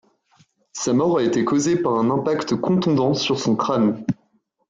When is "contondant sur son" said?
2.55-3.55